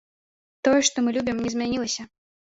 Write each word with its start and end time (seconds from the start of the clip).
Тое, 0.67 0.79
што 0.87 0.97
мы 1.07 1.13
любім, 1.17 1.37
не 1.47 1.51
змянілася. 1.55 2.07